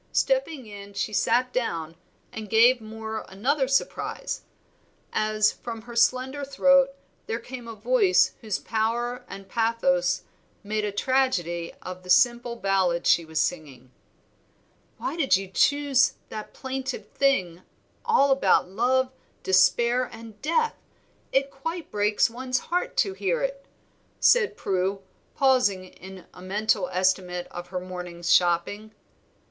Stepping 0.11 0.65
in 0.65 0.93
she 0.95 1.13
sat 1.13 1.53
down 1.53 1.95
and 2.31 2.49
gave 2.49 2.81
Moor 2.81 3.23
another 3.29 3.67
surprise, 3.67 4.41
as 5.13 5.51
from 5.51 5.83
her 5.83 5.95
slender 5.95 6.43
throat 6.43 6.95
there 7.27 7.37
came 7.37 7.67
a 7.67 7.75
voice 7.75 8.33
whose 8.41 8.57
power 8.57 9.23
and 9.27 9.47
pathos 9.47 10.23
made 10.63 10.83
a 10.83 10.91
tragedy 10.91 11.71
of 11.83 12.01
the 12.01 12.09
simple 12.09 12.55
ballad 12.55 13.05
she 13.05 13.25
was 13.25 13.39
singing. 13.39 13.91
"Why 14.97 15.15
did 15.15 15.37
you 15.37 15.47
choose 15.47 16.13
that 16.29 16.51
plaintive 16.51 17.07
thing, 17.09 17.61
all 18.03 18.31
about 18.31 18.67
love, 18.71 19.11
despair, 19.43 20.09
and 20.11 20.41
death? 20.41 20.73
It 21.31 21.51
quite 21.51 21.91
breaks 21.91 22.27
one's 22.27 22.57
heart 22.57 22.97
to 23.05 23.13
hear 23.13 23.43
it," 23.43 23.67
said 24.19 24.57
Prue, 24.57 25.03
pausing 25.35 25.85
in 25.85 26.25
a 26.33 26.41
mental 26.41 26.89
estimate 26.89 27.45
of 27.51 27.67
her 27.67 27.79
morning's 27.79 28.33
shopping. 28.33 28.95